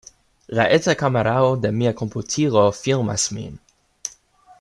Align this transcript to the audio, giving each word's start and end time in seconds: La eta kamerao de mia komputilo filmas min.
La 0.59 0.63
eta 0.77 0.95
kamerao 1.01 1.51
de 1.65 1.71
mia 1.81 1.91
komputilo 1.99 2.65
filmas 2.79 3.27
min. 3.37 3.53